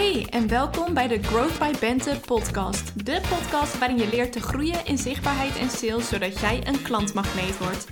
[0.00, 3.06] Hey en welkom bij de Growth by Bente podcast.
[3.06, 7.58] De podcast waarin je leert te groeien in zichtbaarheid en sales zodat jij een klantmagneet
[7.58, 7.86] wordt.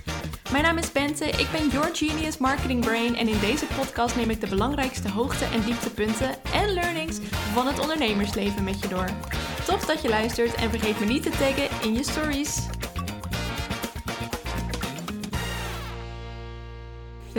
[0.51, 4.29] Mijn naam is Bente, ik ben your genius marketing brain en in deze podcast neem
[4.29, 7.17] ik de belangrijkste hoogte- en dieptepunten en learnings
[7.53, 9.09] van het ondernemersleven met je door.
[9.65, 12.78] Tof dat je luistert en vergeet me niet te taggen in je stories.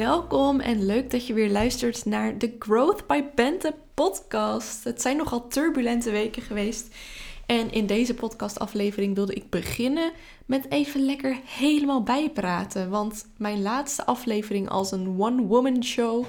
[0.00, 4.84] Welkom en leuk dat je weer luistert naar de Growth by Bente podcast.
[4.84, 6.94] Het zijn nogal turbulente weken geweest.
[7.46, 10.12] En in deze podcastaflevering wilde ik beginnen
[10.46, 12.90] met even lekker helemaal bijpraten.
[12.90, 16.24] Want mijn laatste aflevering als een one-woman show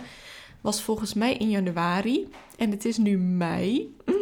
[0.61, 2.27] was volgens mij in januari.
[2.57, 3.95] En het is nu mei.
[4.05, 4.15] Mm.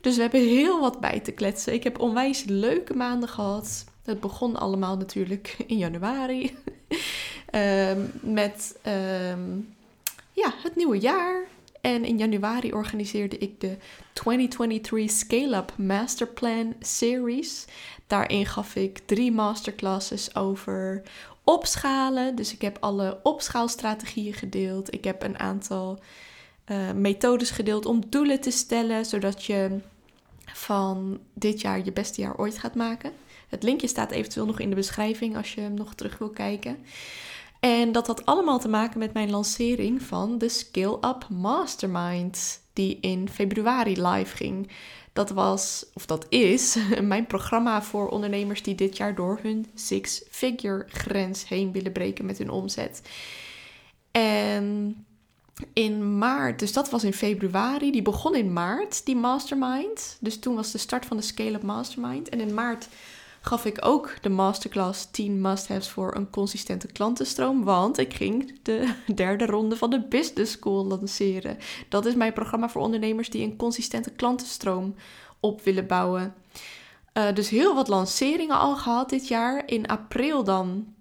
[0.00, 1.72] Dus we hebben heel wat bij te kletsen.
[1.72, 3.84] Ik heb onwijs leuke maanden gehad.
[4.02, 6.54] Het begon allemaal natuurlijk in januari.
[7.54, 9.74] Um, met um,
[10.32, 11.42] ja, het nieuwe jaar.
[11.80, 13.76] En in januari organiseerde ik de
[14.12, 17.64] 2023 Scale Up Masterplan Series.
[18.06, 21.02] Daarin gaf ik drie masterclasses over
[21.44, 22.34] opschalen.
[22.34, 24.94] Dus ik heb alle opschaalstrategieën gedeeld.
[24.94, 25.98] Ik heb een aantal
[26.66, 29.78] uh, methodes gedeeld om doelen te stellen, zodat je
[30.44, 33.12] van dit jaar je beste jaar ooit gaat maken.
[33.48, 36.78] Het linkje staat eventueel nog in de beschrijving als je hem nog terug wil kijken.
[37.64, 42.98] En dat had allemaal te maken met mijn lancering van de Skill Up Mastermind, die
[43.00, 44.70] in februari live ging.
[45.12, 50.84] Dat was, of dat is, mijn programma voor ondernemers die dit jaar door hun six-figure
[50.88, 53.02] grens heen willen breken met hun omzet.
[54.10, 54.96] En
[55.72, 60.16] in maart, dus dat was in februari, die begon in maart, die mastermind.
[60.20, 62.28] Dus toen was de start van de Scale Up Mastermind.
[62.28, 62.88] En in maart
[63.44, 67.64] gaf ik ook de masterclass 10 must-haves voor een consistente klantenstroom.
[67.64, 71.58] Want ik ging de derde ronde van de Business School lanceren.
[71.88, 74.94] Dat is mijn programma voor ondernemers die een consistente klantenstroom
[75.40, 76.34] op willen bouwen.
[77.14, 79.62] Uh, dus heel wat lanceringen al gehad dit jaar.
[79.66, 80.94] In april dan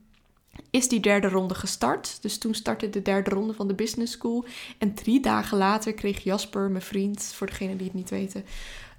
[0.69, 2.21] is die derde ronde gestart.
[2.21, 4.45] Dus toen startte de derde ronde van de Business School.
[4.77, 8.45] En drie dagen later kreeg Jasper, mijn vriend, voor degenen die het niet weten,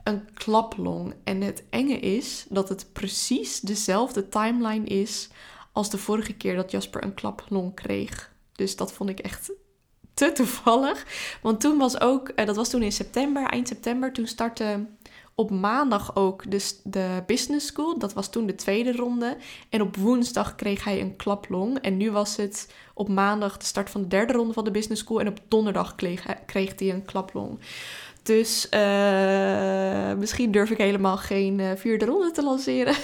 [0.04, 1.14] een klaplong.
[1.24, 5.28] En het enge is dat het precies dezelfde timeline is
[5.72, 8.32] als de vorige keer dat Jasper een klaplong kreeg.
[8.52, 9.52] Dus dat vond ik echt
[10.14, 11.06] te toevallig.
[11.42, 14.86] Want toen was ook, eh, dat was toen in september, eind september, toen startte
[15.34, 17.98] op maandag ook dus de business school.
[17.98, 19.36] Dat was toen de tweede ronde.
[19.68, 21.78] En op woensdag kreeg hij een klaplong.
[21.78, 25.02] En nu was het op maandag de start van de derde ronde van de business
[25.02, 25.20] school.
[25.20, 27.58] En op donderdag kreeg, kreeg hij een klaplong.
[28.24, 32.94] Dus uh, misschien durf ik helemaal geen uh, vierde ronde te lanceren.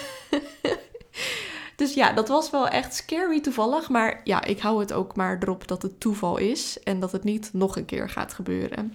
[1.77, 3.89] dus ja, dat was wel echt scary toevallig.
[3.89, 6.83] Maar ja, ik hou het ook maar erop dat het toeval is.
[6.83, 8.95] En dat het niet nog een keer gaat gebeuren.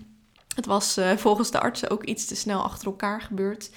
[0.56, 3.70] Het was uh, volgens de artsen ook iets te snel achter elkaar gebeurd.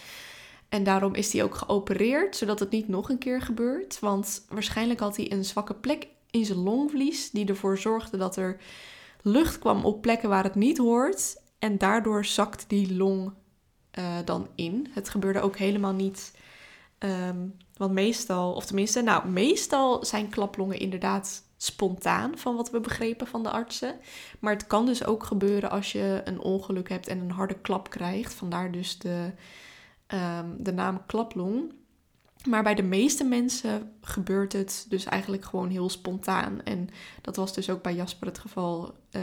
[0.68, 3.98] En daarom is hij ook geopereerd, zodat het niet nog een keer gebeurt.
[4.00, 8.56] Want waarschijnlijk had hij een zwakke plek in zijn longvlies, die ervoor zorgde dat er
[9.22, 11.36] lucht kwam op plekken waar het niet hoort.
[11.58, 13.32] En daardoor zakt die long
[13.98, 14.88] uh, dan in.
[14.90, 16.36] Het gebeurde ook helemaal niet.
[16.98, 23.26] Um, want meestal, of tenminste, nou, meestal zijn klaplongen inderdaad spontaan, van wat we begrepen
[23.26, 23.98] van de artsen.
[24.38, 27.90] Maar het kan dus ook gebeuren als je een ongeluk hebt en een harde klap
[27.90, 28.34] krijgt.
[28.34, 29.32] Vandaar dus de,
[30.08, 31.72] um, de naam klaplong.
[32.46, 36.62] Maar bij de meeste mensen gebeurt het dus eigenlijk gewoon heel spontaan.
[36.62, 36.88] En
[37.20, 38.94] dat was dus ook bij Jasper het geval.
[39.10, 39.22] Uh,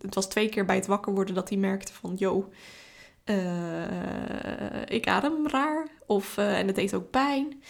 [0.00, 2.14] het was twee keer bij het wakker worden dat hij merkte van...
[2.16, 2.52] Yo,
[3.24, 5.88] uh, ik adem raar.
[6.06, 7.62] Of, uh, en het deed ook pijn.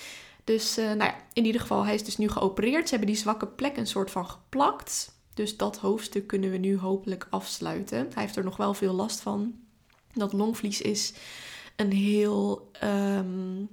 [0.44, 2.84] Dus nou ja, in ieder geval, hij is dus nu geopereerd.
[2.84, 5.18] Ze hebben die zwakke plek een soort van geplakt.
[5.34, 7.98] Dus dat hoofdstuk kunnen we nu hopelijk afsluiten.
[7.98, 9.54] Hij heeft er nog wel veel last van.
[10.12, 11.12] Dat longvlies is
[11.76, 12.70] een heel...
[12.84, 13.68] Um,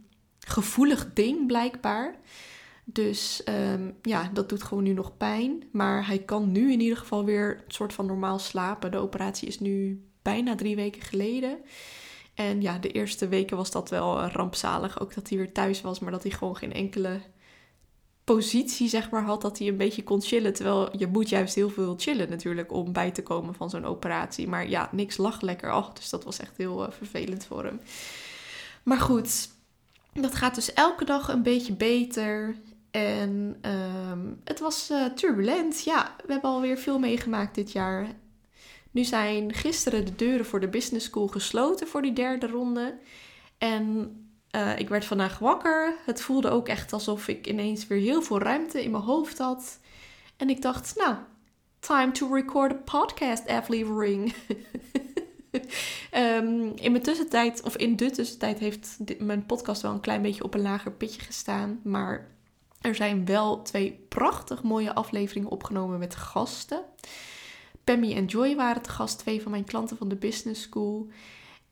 [0.48, 2.16] gevoelig ding blijkbaar.
[2.84, 3.42] Dus
[3.72, 5.64] um, ja, dat doet gewoon nu nog pijn.
[5.72, 8.92] Maar hij kan nu in ieder geval weer een soort van normaal slapen.
[8.92, 11.58] De operatie is nu bijna drie weken geleden.
[12.34, 15.00] En ja, de eerste weken was dat wel rampzalig.
[15.00, 17.22] Ook dat hij weer thuis was, maar dat hij gewoon geen enkele
[18.24, 20.54] positie zeg maar had dat hij een beetje kon chillen.
[20.54, 24.48] Terwijl je moet juist heel veel chillen natuurlijk om bij te komen van zo'n operatie.
[24.48, 25.94] Maar ja, niks lag lekker af.
[25.94, 27.80] Dus dat was echt heel uh, vervelend voor hem.
[28.84, 29.50] Maar goed,
[30.22, 32.56] dat gaat dus elke dag een beetje beter.
[32.92, 35.84] En um, het was uh, turbulent.
[35.84, 38.08] Ja, we hebben alweer veel meegemaakt dit jaar.
[38.92, 42.98] Nu zijn gisteren de deuren voor de business school gesloten voor die derde ronde.
[43.58, 44.16] En
[44.56, 45.96] uh, ik werd vandaag wakker.
[46.06, 49.80] Het voelde ook echt alsof ik ineens weer heel veel ruimte in mijn hoofd had.
[50.38, 51.16] En ik dacht, nou,
[51.80, 54.34] time to record a podcast aflevering.
[56.12, 60.44] Ehm, in mijn tussentijd, of in de tussentijd, heeft mijn podcast wel een klein beetje
[60.44, 61.80] op een lager pitje gestaan.
[61.84, 62.28] Maar
[62.82, 66.82] er zijn wel twee prachtig mooie afleveringen opgenomen met gasten.
[67.84, 71.08] Pammy en Joy waren te gast, twee van mijn klanten van de Business School.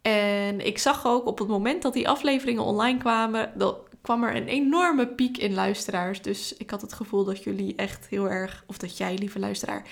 [0.02, 4.36] En ik zag ook op het moment dat die afleveringen online kwamen, dat kwam er
[4.36, 6.22] een enorme piek in luisteraars.
[6.22, 9.88] Dus ik had het gevoel dat jullie echt heel erg, of dat jij, lieve luisteraar,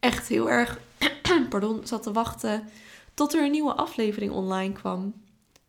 [0.00, 0.80] echt heel erg
[1.50, 2.68] pardon, zat te wachten
[3.18, 5.14] tot er een nieuwe aflevering online kwam.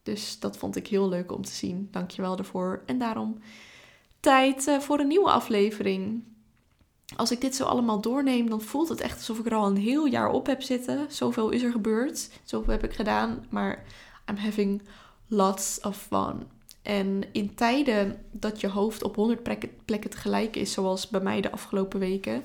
[0.03, 1.87] Dus dat vond ik heel leuk om te zien.
[1.91, 2.83] Dankjewel daarvoor.
[2.85, 3.39] En daarom
[4.19, 6.23] tijd eh, voor een nieuwe aflevering.
[7.15, 9.77] Als ik dit zo allemaal doorneem, dan voelt het echt alsof ik er al een
[9.77, 11.05] heel jaar op heb zitten.
[11.09, 13.85] Zoveel is er gebeurd, zoveel heb ik gedaan, maar
[14.29, 14.81] I'm having
[15.27, 16.47] lots of fun.
[16.81, 19.43] En in tijden dat je hoofd op 100
[19.85, 22.43] plekken tegelijk is, zoals bij mij de afgelopen weken,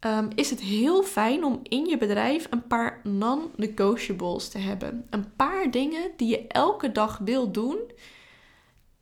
[0.00, 5.06] Ehm, is het heel fijn om in je bedrijf een paar non-negotiables te hebben.
[5.10, 7.78] Een paar dingen die je elke dag wil doen,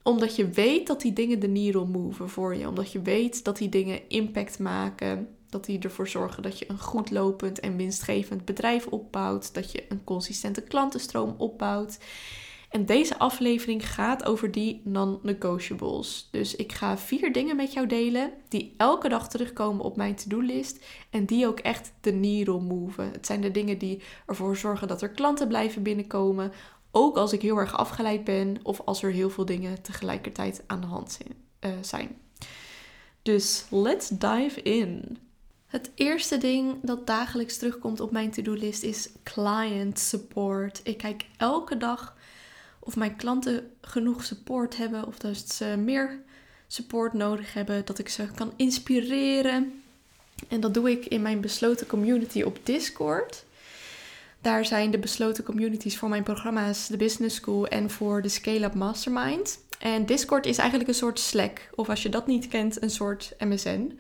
[0.02, 2.69] omdat je weet dat die dingen de needle moven voor je.
[2.69, 5.29] Omdat je weet dat die dingen impact maken.
[5.49, 9.55] Dat die ervoor zorgen dat je een goed lopend en winstgevend bedrijf opbouwt.
[9.55, 11.99] Dat je een consistente klantenstroom opbouwt.
[12.75, 16.29] En deze aflevering gaat over die non-negotiables.
[16.31, 20.85] Dus ik ga vier dingen met jou delen die elke dag terugkomen op mijn to-do-list
[21.11, 23.11] en die ook echt de needle moven.
[23.12, 26.53] Het zijn de dingen die ervoor zorgen dat er klanten blijven binnenkomen,
[26.91, 30.81] ook als ik heel erg afgeleid ben of als er heel veel dingen tegelijkertijd aan
[30.81, 31.35] de hand zijn.
[31.59, 32.09] Eh,
[33.23, 35.19] dus let's dive in.
[35.67, 40.81] Het eerste ding dat dagelijks terugkomt op mijn to-do-list is client support.
[40.85, 42.15] Ik kijk elke dag
[42.84, 46.20] of mijn klanten genoeg support hebben of dat ze meer
[46.66, 49.82] support nodig hebben, dat ik ze kan inspireren.
[50.48, 53.44] En dat doe ik in mijn besloten community op Discord.
[54.40, 58.64] Daar zijn de besloten communities voor mijn programma's, de Business School en voor de Scale
[58.64, 59.58] Up Mastermind.
[59.78, 63.34] En Discord is eigenlijk een soort Slack, of als je dat niet kent, een soort
[63.38, 63.98] MSN.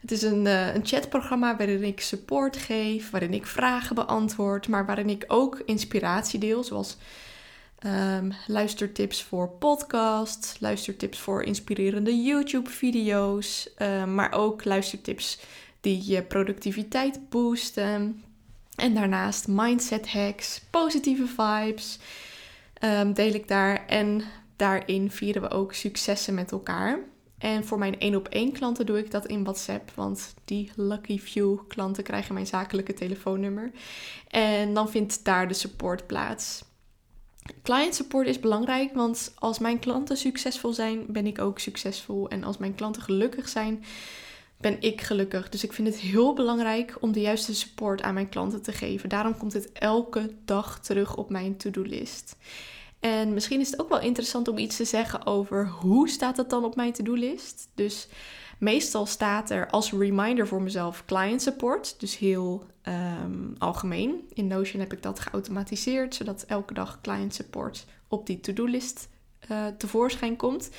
[0.00, 4.86] Het is een, uh, een chatprogramma waarin ik support geef, waarin ik vragen beantwoord, maar
[4.86, 6.96] waarin ik ook inspiratie deel, zoals
[7.86, 15.40] Um, luistertips voor podcasts, luistertips voor inspirerende YouTube-video's, um, maar ook luistertips
[15.80, 18.22] die je productiviteit boosten.
[18.74, 21.98] En daarnaast mindset hacks, positieve vibes
[22.84, 23.86] um, deel ik daar.
[23.86, 24.22] En
[24.56, 26.98] daarin vieren we ook successen met elkaar.
[27.38, 31.18] En voor mijn één op één klanten doe ik dat in WhatsApp, want die lucky
[31.18, 33.70] few klanten krijgen mijn zakelijke telefoonnummer.
[34.28, 36.64] En dan vindt daar de support plaats.
[37.62, 42.28] Client support is belangrijk, want als mijn klanten succesvol zijn, ben ik ook succesvol.
[42.28, 43.84] En als mijn klanten gelukkig zijn,
[44.56, 45.48] ben ik gelukkig.
[45.48, 49.08] Dus ik vind het heel belangrijk om de juiste support aan mijn klanten te geven.
[49.08, 52.36] Daarom komt het elke dag terug op mijn to-do-list.
[53.00, 56.50] En misschien is het ook wel interessant om iets te zeggen over hoe staat het
[56.50, 57.68] dan op mijn to-do-list.
[57.74, 58.08] Dus
[58.58, 64.28] Meestal staat er als reminder voor mezelf client support, dus heel um, algemeen.
[64.32, 69.08] In Notion heb ik dat geautomatiseerd, zodat elke dag client support op die to-do-list
[69.50, 70.70] uh, tevoorschijn komt.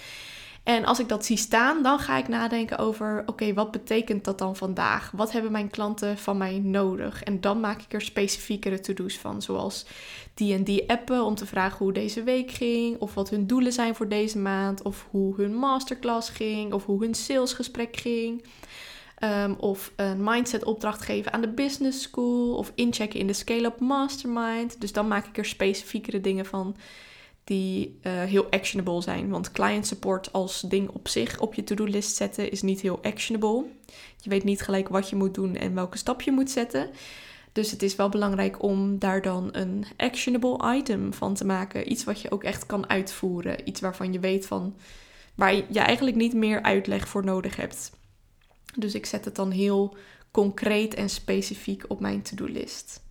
[0.70, 4.38] En als ik dat zie staan, dan ga ik nadenken over: oké, wat betekent dat
[4.38, 5.12] dan vandaag?
[5.12, 7.24] Wat hebben mijn klanten van mij nodig?
[7.24, 9.86] En dan maak ik er specifiekere to-do's van, zoals
[10.34, 13.74] die en die appen om te vragen hoe deze week ging, of wat hun doelen
[13.74, 18.46] zijn voor deze maand, of hoe hun masterclass ging, of hoe hun salesgesprek ging.
[19.24, 23.80] Um, of een mindset opdracht geven aan de business school, of inchecken in de Scale-up
[23.80, 24.82] Mastermind.
[24.82, 26.76] Dus dan maak ik er specifiekere dingen van
[27.50, 29.30] die uh, heel actionable zijn.
[29.30, 33.66] Want client support als ding op zich op je to-do-list zetten is niet heel actionable.
[34.22, 36.90] Je weet niet gelijk wat je moet doen en welke stap je moet zetten.
[37.52, 41.92] Dus het is wel belangrijk om daar dan een actionable item van te maken.
[41.92, 43.68] Iets wat je ook echt kan uitvoeren.
[43.68, 44.76] Iets waarvan je weet van
[45.36, 47.92] waar je eigenlijk niet meer uitleg voor nodig hebt.
[48.78, 49.98] Dus ik zet het dan heel
[50.32, 53.02] concreet en specifiek op mijn to-do-list.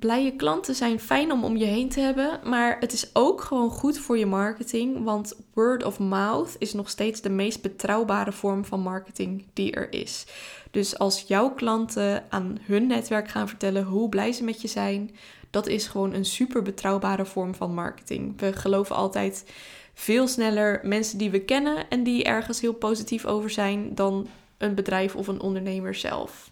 [0.00, 3.70] Blije klanten zijn fijn om om je heen te hebben, maar het is ook gewoon
[3.70, 8.64] goed voor je marketing, want word of mouth is nog steeds de meest betrouwbare vorm
[8.64, 10.26] van marketing die er is.
[10.70, 15.10] Dus als jouw klanten aan hun netwerk gaan vertellen hoe blij ze met je zijn,
[15.50, 18.40] dat is gewoon een super betrouwbare vorm van marketing.
[18.40, 19.52] We geloven altijd
[19.94, 24.28] veel sneller mensen die we kennen en die ergens heel positief over zijn dan
[24.58, 26.50] een bedrijf of een ondernemer zelf.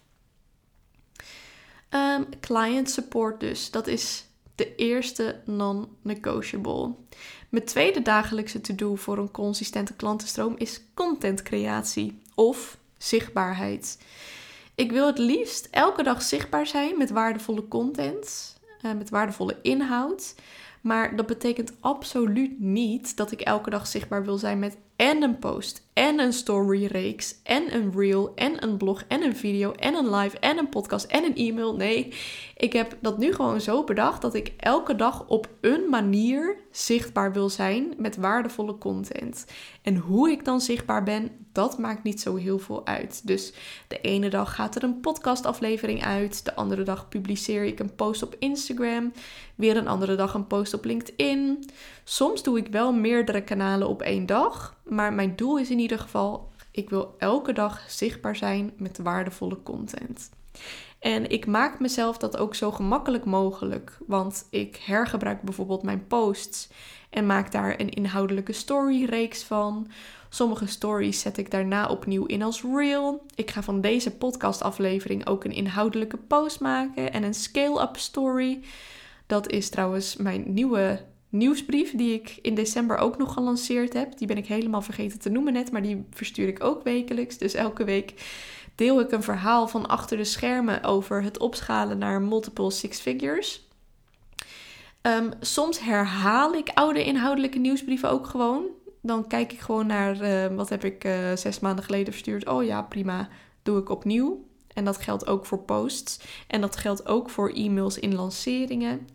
[1.89, 6.93] Um, client support dus, dat is de eerste non-negotiable.
[7.49, 13.97] Mijn tweede dagelijkse to-do voor een consistente klantenstroom is contentcreatie of zichtbaarheid.
[14.75, 18.57] Ik wil het liefst elke dag zichtbaar zijn met waardevolle content.
[18.81, 20.35] uh, met waardevolle inhoud.
[20.81, 25.39] Maar dat betekent absoluut niet dat ik elke dag zichtbaar wil zijn met en een
[25.39, 30.15] post en een storyreeks en een reel en een blog en een video en een
[30.15, 31.75] live en een podcast en een e-mail.
[31.75, 32.13] Nee,
[32.57, 37.33] ik heb dat nu gewoon zo bedacht dat ik elke dag op een manier zichtbaar
[37.33, 39.45] wil zijn met waardevolle content.
[39.81, 43.27] En hoe ik dan zichtbaar ben, dat maakt niet zo heel veel uit.
[43.27, 43.53] Dus
[43.87, 48.23] de ene dag gaat er een podcastaflevering uit, de andere dag publiceer ik een post
[48.23, 49.11] op Instagram,
[49.55, 51.65] weer een andere dag een post op LinkedIn.
[52.03, 55.88] Soms doe ik wel meerdere kanalen op één dag, maar mijn doel is in ieder
[55.97, 60.29] geval: ik wil elke dag zichtbaar zijn met waardevolle content.
[60.99, 66.69] En ik maak mezelf dat ook zo gemakkelijk mogelijk, want ik hergebruik bijvoorbeeld mijn posts
[67.09, 69.87] en maak daar een inhoudelijke storyreeks van.
[70.29, 73.25] Sommige stories zet ik daarna opnieuw in als reel.
[73.35, 78.59] Ik ga van deze podcastaflevering ook een inhoudelijke post maken en een scale-up story.
[79.25, 84.17] Dat is trouwens mijn nieuwe nieuwsbrief die ik in december ook nog gelanceerd heb.
[84.17, 87.37] Die ben ik helemaal vergeten te noemen net, maar die verstuur ik ook wekelijks.
[87.37, 88.13] Dus elke week
[88.75, 93.67] deel ik een verhaal van achter de schermen over het opschalen naar multiple six figures.
[95.01, 98.65] Ehm, soms herhaal ik oude inhoudelijke nieuwsbrieven ook gewoon.
[99.01, 102.47] Dan kijk ik gewoon naar uh, wat heb ik uh, zes maanden geleden verstuurd.
[102.47, 103.29] Oh ja, prima,
[103.63, 104.47] doe ik opnieuw.
[104.73, 106.19] En dat geldt ook voor posts.
[106.47, 109.07] En dat geldt ook voor e-mails in lanceringen.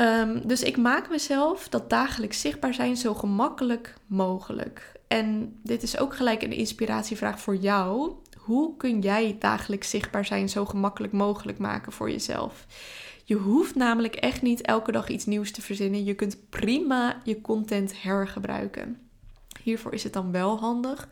[0.00, 4.92] Um, dus ik maak mezelf dat dagelijks zichtbaar zijn zo gemakkelijk mogelijk.
[5.08, 8.12] En dit is ook gelijk een inspiratievraag voor jou.
[8.36, 12.66] Hoe kun jij dagelijks zichtbaar zijn zo gemakkelijk mogelijk maken voor jezelf?
[13.24, 16.04] Je hoeft namelijk echt niet elke dag iets nieuws te verzinnen.
[16.04, 18.98] Je kunt prima je content hergebruiken.
[19.62, 21.08] Hiervoor is het dan wel handig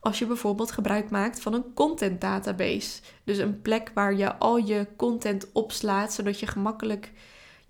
[0.00, 3.00] als je bijvoorbeeld gebruik maakt van een content database.
[3.24, 7.12] Dus een plek waar je al je content opslaat, zodat je gemakkelijk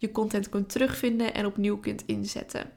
[0.01, 2.71] je content kunt terugvinden en opnieuw kunt inzetten.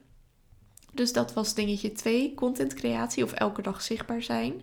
[0.94, 4.62] Dus dat was dingetje 2, content creatie of elke dag zichtbaar zijn.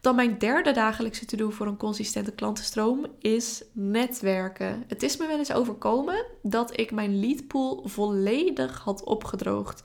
[0.00, 4.84] Dan mijn derde dagelijkse to-do voor een consistente klantenstroom is netwerken.
[4.86, 9.82] Het is me wel eens overkomen dat ik mijn leadpool volledig had opgedroogd.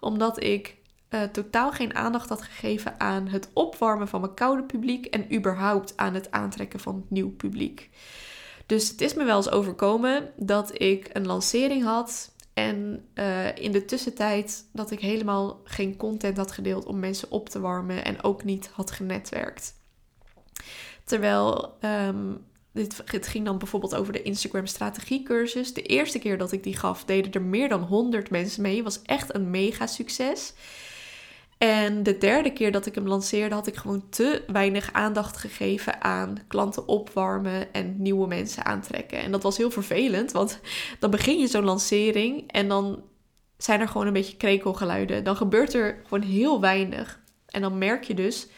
[0.00, 0.76] Omdat ik
[1.10, 5.96] uh, totaal geen aandacht had gegeven aan het opwarmen van mijn koude publiek en überhaupt
[5.96, 7.90] aan het aantrekken van nieuw publiek.
[8.66, 13.72] Dus het is me wel eens overkomen dat ik een lancering had en uh, in
[13.72, 18.22] de tussentijd dat ik helemaal geen content had gedeeld om mensen op te warmen en
[18.22, 19.74] ook niet had genetwerkt.
[21.04, 25.74] Terwijl um, dit, het ging dan bijvoorbeeld over de Instagram strategiecursus.
[25.74, 28.82] De eerste keer dat ik die gaf, deden er meer dan 100 mensen mee.
[28.82, 30.52] Was echt een mega succes.
[31.62, 36.02] En de derde keer dat ik hem lanceerde, had ik gewoon te weinig aandacht gegeven
[36.02, 39.18] aan klanten opwarmen en nieuwe mensen aantrekken.
[39.18, 40.60] En dat was heel vervelend, want
[40.98, 43.02] dan begin je zo'n lancering en dan
[43.56, 45.24] zijn er gewoon een beetje krekelgeluiden.
[45.24, 47.20] Dan gebeurt er gewoon heel weinig.
[47.46, 48.48] En dan merk je dus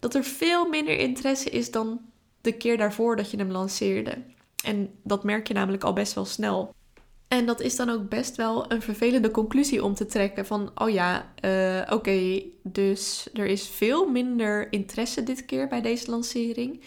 [0.00, 2.00] dat er veel minder interesse is dan
[2.40, 4.22] de keer daarvoor dat je hem lanceerde.
[4.64, 6.74] En dat merk je namelijk al best wel snel.
[7.34, 10.90] En dat is dan ook best wel een vervelende conclusie om te trekken van, oh
[10.90, 16.80] ja, uh, oké, dus er is veel minder interesse dit keer bij deze lancering.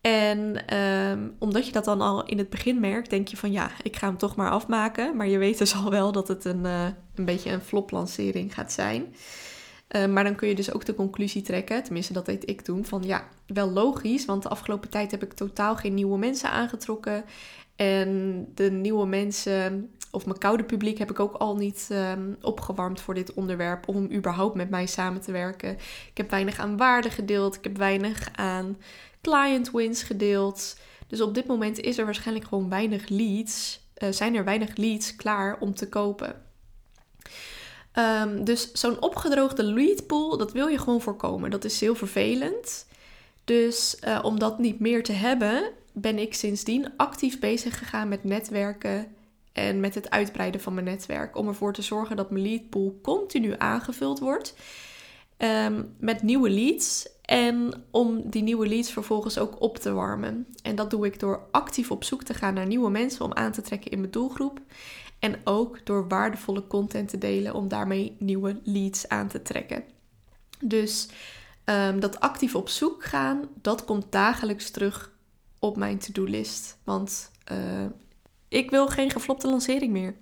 [0.00, 3.70] En um, omdat je dat dan al in het begin merkt, denk je van ja,
[3.82, 5.16] ik ga hem toch maar afmaken.
[5.16, 8.54] Maar je weet dus al wel dat het een, uh, een beetje een flop lancering
[8.54, 9.14] gaat zijn.
[9.96, 12.84] Uh, maar dan kun je dus ook de conclusie trekken, tenminste dat deed ik toen,
[12.84, 17.24] van ja, wel logisch, want de afgelopen tijd heb ik totaal geen nieuwe mensen aangetrokken.
[17.82, 23.00] En de nieuwe mensen, of mijn koude publiek, heb ik ook al niet um, opgewarmd
[23.00, 23.88] voor dit onderwerp.
[23.88, 25.70] Om überhaupt met mij samen te werken.
[26.10, 27.56] Ik heb weinig aan waarde gedeeld.
[27.56, 28.78] Ik heb weinig aan
[29.20, 30.76] client wins gedeeld.
[31.06, 33.80] Dus op dit moment is er waarschijnlijk gewoon weinig leads.
[33.98, 36.42] Uh, zijn er weinig leads klaar om te kopen.
[37.94, 41.50] Um, dus zo'n opgedroogde lead pool, dat wil je gewoon voorkomen.
[41.50, 42.86] Dat is heel vervelend.
[43.44, 48.24] Dus uh, om dat niet meer te hebben, ben ik sindsdien actief bezig gegaan met
[48.24, 49.06] netwerken
[49.52, 51.36] en met het uitbreiden van mijn netwerk.
[51.36, 54.54] Om ervoor te zorgen dat mijn leadpool continu aangevuld wordt
[55.42, 57.10] um, met nieuwe leads.
[57.22, 60.46] En om die nieuwe leads vervolgens ook op te warmen.
[60.62, 63.52] En dat doe ik door actief op zoek te gaan naar nieuwe mensen om aan
[63.52, 64.60] te trekken in mijn doelgroep.
[65.18, 69.84] En ook door waardevolle content te delen om daarmee nieuwe leads aan te trekken.
[70.60, 71.08] Dus
[71.64, 75.12] um, dat actief op zoek gaan, dat komt dagelijks terug
[75.62, 76.78] op mijn to-do-list.
[76.84, 77.86] Want uh,
[78.48, 80.14] ik wil geen geflopte lancering meer.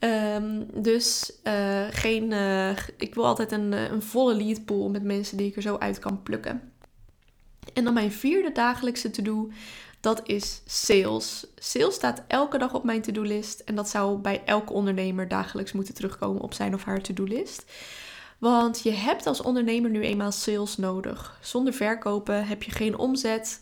[0.00, 5.36] um, dus uh, geen, uh, ik wil altijd een, een volle lead pool met mensen
[5.36, 6.72] die ik er zo uit kan plukken.
[7.74, 9.50] En dan mijn vierde dagelijkse to-do,
[10.00, 11.46] Dat is sales.
[11.56, 13.60] Sales staat elke dag op mijn to-do-list.
[13.60, 17.64] En dat zou bij elke ondernemer dagelijks moeten terugkomen op zijn of haar to-do-list.
[18.38, 21.38] Want je hebt als ondernemer nu eenmaal sales nodig.
[21.42, 23.60] Zonder verkopen heb je geen omzet.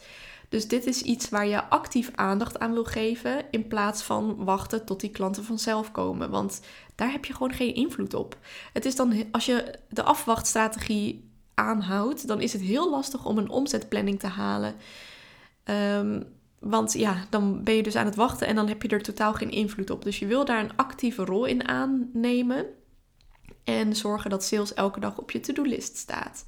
[0.49, 4.85] Dus dit is iets waar je actief aandacht aan wil geven in plaats van wachten
[4.85, 6.31] tot die klanten vanzelf komen.
[6.31, 6.61] Want
[6.95, 8.39] daar heb je gewoon geen invloed op.
[8.73, 13.49] Het is dan als je de afwachtstrategie aanhoudt, dan is het heel lastig om een
[13.49, 14.75] omzetplanning te halen.
[15.65, 16.23] Ehm,
[16.59, 19.33] want ja, dan ben je dus aan het wachten en dan heb je er totaal
[19.33, 20.05] geen invloed op.
[20.05, 22.67] Dus je wil daar een actieve rol in aannemen.
[23.67, 26.45] En zorgen dat sales elke dag op je to-do-list staat.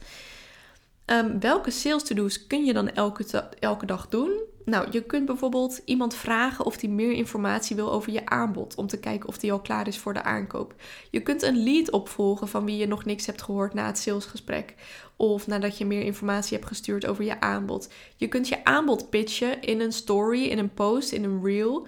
[1.07, 4.41] Um, welke sales to-do's kun je dan elke, elke dag doen?
[4.65, 8.87] Nou, je kunt bijvoorbeeld iemand vragen of hij meer informatie wil over je aanbod, om
[8.87, 10.75] te kijken of die al klaar is voor de aankoop.
[11.11, 14.75] Je kunt een lead opvolgen van wie je nog niks hebt gehoord na het salesgesprek,
[15.17, 17.89] of nadat je meer informatie hebt gestuurd over je aanbod.
[18.17, 21.87] Je kunt je aanbod pitchen in een story, in een post, in een reel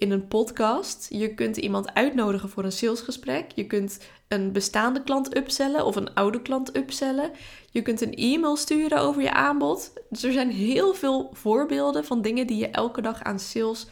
[0.00, 1.06] in een podcast.
[1.10, 3.50] Je kunt iemand uitnodigen voor een salesgesprek.
[3.54, 7.30] Je kunt een bestaande klant upsellen of een oude klant upsellen.
[7.70, 9.92] Je kunt een e-mail sturen over je aanbod.
[10.08, 13.86] Dus er zijn heel veel voorbeelden van dingen die je elke dag aan sales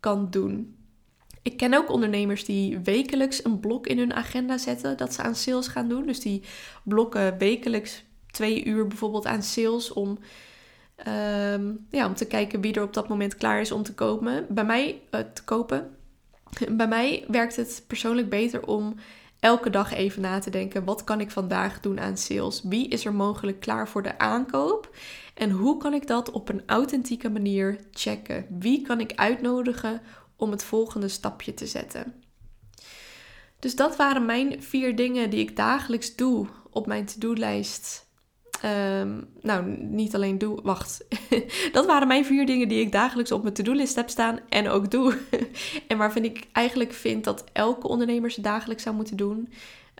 [0.00, 0.76] kan doen.
[1.42, 5.34] Ik ken ook ondernemers die wekelijks een blok in hun agenda zetten dat ze aan
[5.34, 6.06] sales gaan doen.
[6.06, 6.42] Dus die
[6.84, 10.18] blokken wekelijks twee uur bijvoorbeeld aan sales om
[10.96, 14.46] Ehm, ja, om te kijken wie er op dat moment klaar is om te kopen.
[14.48, 15.96] Bij mij uh, te kopen.
[16.70, 18.94] Bij mij werkt het persoonlijk beter om
[19.40, 22.62] elke dag even na te denken: wat kan ik vandaag doen aan sales?
[22.62, 24.96] Wie is er mogelijk klaar voor de aankoop?
[25.34, 28.46] En hoe kan ik dat op een authentieke manier checken?
[28.58, 30.00] Wie kan ik uitnodigen
[30.36, 32.14] om het volgende stapje te zetten?
[33.58, 38.03] Dus dat waren mijn vier dingen die ik dagelijks doe op mijn to-do-lijst
[38.64, 40.62] Ehm, nou, niet alleen doe.
[40.62, 41.04] Wacht.
[41.72, 44.90] dat waren mijn vier dingen die ik dagelijks op mijn to-do-list heb staan en ook
[44.90, 45.18] doe.
[45.88, 49.52] en waarvan ik eigenlijk vind dat elke ondernemer ze dagelijks zou moeten doen.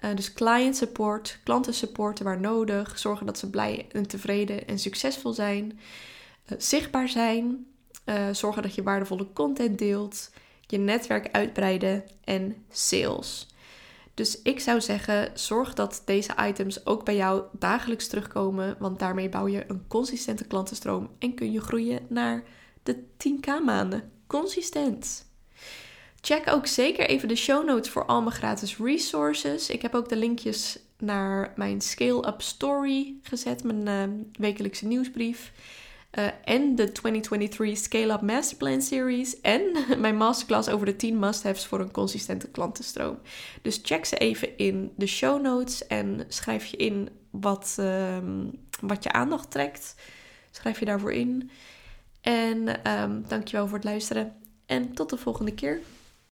[0.04, 2.98] Uh, dus client support, klanten supporten waar nodig.
[2.98, 5.78] Zorgen dat ze blij en tevreden en succesvol zijn.
[6.48, 7.66] Uh, zichtbaar zijn.
[8.06, 10.30] Uh, zorgen dat je waardevolle content deelt.
[10.66, 13.53] Je netwerk uitbreiden en sales.
[14.14, 19.28] Dus ik zou zeggen, zorg dat deze items ook bij jou dagelijks terugkomen, want daarmee
[19.28, 22.44] bouw je een consistente klantenstroom en kun je groeien naar
[22.82, 24.10] de 10k maanden.
[24.26, 25.26] Consistent.
[26.20, 29.70] Check ook zeker even de show notes voor al mijn gratis resources.
[29.70, 35.52] Ik heb ook de linkjes naar mijn Scale Up Story gezet, mijn uh, wekelijkse nieuwsbrief.
[36.18, 39.40] Uh, en de 2023 Scale Up Masterplan Series.
[39.40, 39.62] En
[40.00, 43.18] mijn masterclass over de 10 must-haves voor een consistente klantenstroom.
[43.62, 48.50] Dus check ze even in de show notes en schrijf je in wat, um,
[48.80, 49.94] wat je aandacht trekt.
[50.50, 51.50] Schrijf je daarvoor in.
[52.20, 54.32] En um, dankjewel voor het luisteren.
[54.66, 55.80] En tot de volgende keer.